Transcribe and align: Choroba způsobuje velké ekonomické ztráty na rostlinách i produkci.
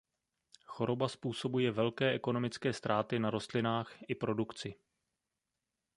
Choroba 0.65 1.07
způsobuje 1.07 1.71
velké 1.71 2.09
ekonomické 2.11 2.73
ztráty 2.73 3.19
na 3.19 3.29
rostlinách 3.29 3.97
i 4.09 4.15
produkci. 4.15 4.75